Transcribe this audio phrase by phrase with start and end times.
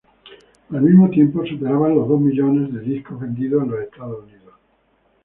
[0.71, 4.53] Al mismo tiempo superaban los dos millones discos vendidos en los Estados Unidos.